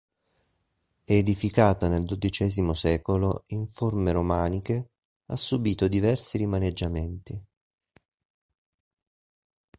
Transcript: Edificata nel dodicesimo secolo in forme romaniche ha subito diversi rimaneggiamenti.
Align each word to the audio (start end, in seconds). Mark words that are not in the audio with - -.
Edificata 1.05 1.87
nel 1.87 2.05
dodicesimo 2.05 2.73
secolo 2.73 3.43
in 3.49 3.67
forme 3.67 4.11
romaniche 4.11 4.89
ha 5.27 5.35
subito 5.35 5.87
diversi 5.87 6.39
rimaneggiamenti. 6.39 7.43